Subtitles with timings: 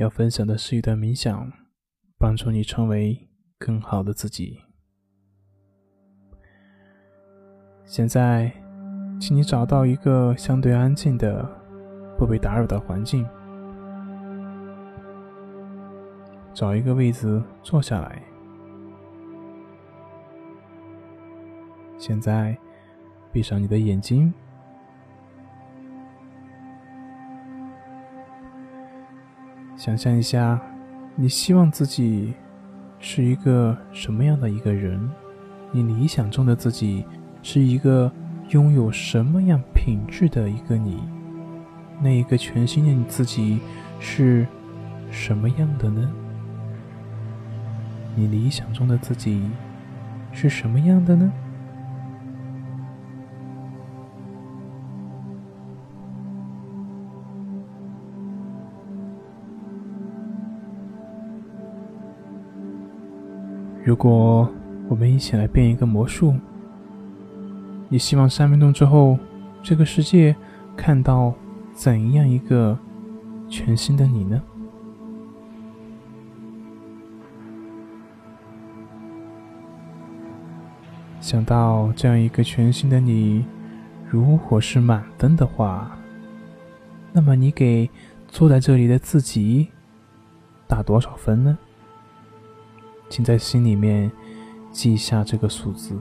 [0.00, 1.52] 要分享的是一段冥想，
[2.16, 3.28] 帮助你成为
[3.58, 4.58] 更好的自己。
[7.84, 8.50] 现在，
[9.20, 11.46] 请你找到一个相对安静的、
[12.16, 13.28] 不被打扰的环境，
[16.54, 18.22] 找一个位子坐下来。
[21.98, 22.56] 现在，
[23.30, 24.32] 闭上你的眼睛。
[29.80, 30.60] 想象一下，
[31.16, 32.34] 你希望自己
[32.98, 35.10] 是一个什么样的一个人？
[35.72, 37.02] 你理想中的自己
[37.42, 38.12] 是一个
[38.50, 41.02] 拥有什么样品质的一个你？
[41.98, 43.58] 那一个全新的你自己
[43.98, 44.46] 是
[45.10, 46.12] 什么样的呢？
[48.14, 49.48] 你理想中的自己
[50.30, 51.32] 是什么样的呢？
[63.82, 64.48] 如果
[64.88, 66.34] 我们一起来变一个魔术，
[67.88, 69.18] 你希望三分钟之后，
[69.62, 70.36] 这个世界
[70.76, 71.34] 看到
[71.72, 72.78] 怎样一个
[73.48, 74.40] 全新的你呢？
[81.20, 83.44] 想到这样一个全新的你，
[84.08, 85.98] 如果是满分的话，
[87.12, 87.88] 那么你给
[88.28, 89.68] 坐在这里的自己
[90.66, 91.58] 打多少分呢？
[93.10, 94.10] 请在心里面
[94.70, 95.94] 记下这个数字。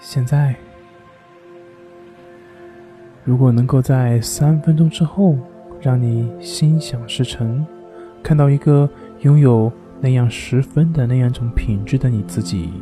[0.00, 0.54] 现在，
[3.24, 5.38] 如果能够在三分钟之后
[5.80, 7.64] 让你心想事成，
[8.22, 8.90] 看到一个
[9.20, 12.72] 拥有那样十分的那样一种品质的你自己，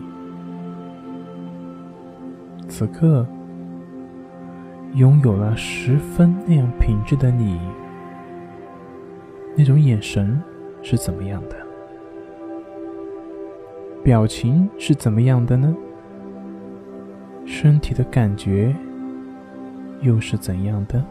[2.67, 3.27] 此刻
[4.95, 7.61] 拥有了十分那样品质的你。
[9.57, 10.43] 那种眼神
[10.83, 11.57] 是怎么样的？
[14.03, 15.75] 表情是怎么样的呢？
[17.45, 18.75] 身体的感觉
[20.01, 21.05] 又是怎样的？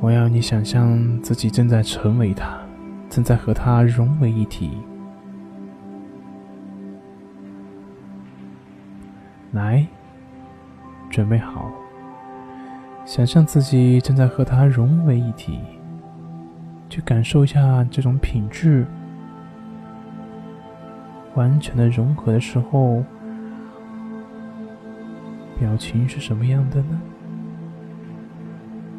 [0.00, 2.58] 我要你想象自己正在成为他，
[3.08, 4.72] 正在和他融为一体。
[9.52, 9.86] 来，
[11.08, 11.72] 准备好。
[13.06, 15.60] 想象自己正在和它融为一体，
[16.90, 18.84] 去感受一下这种品质
[21.36, 23.04] 完全的融合的时候，
[25.56, 27.00] 表情是什么样的呢？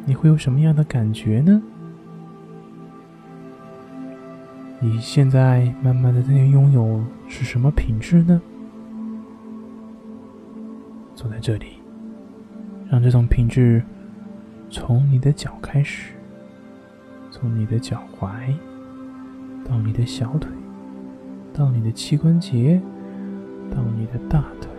[0.06, 1.62] 你会有什么样的感觉呢？
[4.80, 8.40] 你现在慢慢的在拥有是什么品质呢？
[11.14, 11.74] 坐在这里，
[12.90, 13.84] 让这种品质。
[14.70, 16.12] 从你的脚开始，
[17.30, 18.54] 从你的脚踝
[19.64, 20.50] 到你的小腿，
[21.54, 22.80] 到你的膝关节，
[23.70, 24.70] 到你的大腿、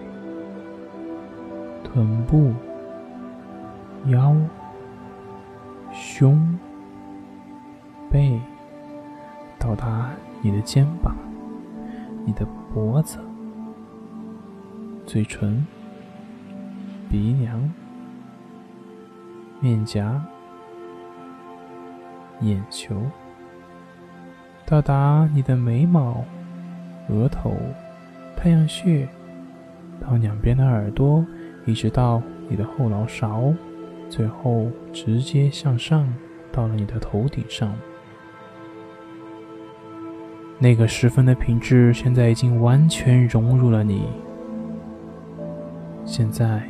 [1.83, 2.53] 臀部、
[4.07, 4.35] 腰、
[5.91, 6.57] 胸、
[8.11, 8.39] 背，
[9.57, 10.11] 到达
[10.41, 11.15] 你的肩膀、
[12.25, 13.17] 你的脖子、
[15.07, 15.65] 嘴唇、
[17.09, 17.69] 鼻梁。
[19.61, 20.23] 面颊、
[22.39, 22.95] 眼球，
[24.65, 26.23] 到达你的眉毛、
[27.09, 27.57] 额头、
[28.37, 29.05] 太阳穴，
[29.99, 31.25] 到两边的耳朵，
[31.65, 33.53] 一直到你的后脑勺，
[34.09, 36.07] 最后直接向上
[36.53, 37.75] 到了你的头顶上。
[40.57, 44.07] 那个十分的品质，现在已经完全融入了你。
[46.05, 46.68] 现在。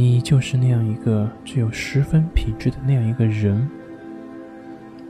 [0.00, 3.68] 你就是那样一个具有十分品质的那样一个人，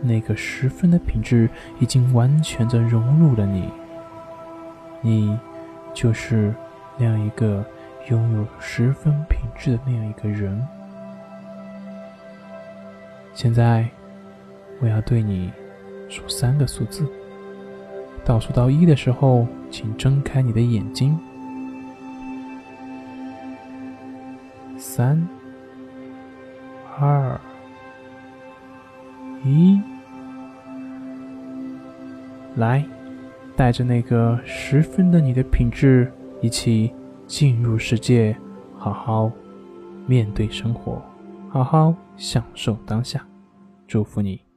[0.02, 1.48] 那个十分的品质
[1.78, 3.70] 已经完全的融入了你。
[5.00, 5.38] 你
[5.94, 6.52] 就是
[6.98, 7.64] 那样一个
[8.08, 10.60] 拥有十分品质的那样一个人。
[13.32, 13.88] 现在，
[14.80, 15.52] 我要对你
[16.08, 17.06] 数三个数字，
[18.24, 21.16] 倒数到一的时候，请睁开你的眼睛。
[25.00, 25.26] 三、
[26.98, 27.40] 二、
[29.42, 29.80] 一，
[32.56, 32.84] 来，
[33.56, 36.12] 带着那个十分的你的品质，
[36.42, 36.92] 一起
[37.26, 38.36] 进入世界，
[38.76, 39.32] 好好
[40.06, 41.02] 面对生活，
[41.48, 43.26] 好好享受当下。
[43.86, 44.49] 祝福你。